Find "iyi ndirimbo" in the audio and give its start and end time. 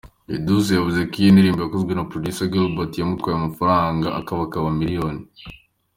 1.21-1.59